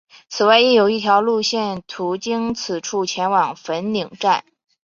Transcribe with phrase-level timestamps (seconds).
[0.29, 4.43] 此外亦有一条路线途经此处前往粉岭站。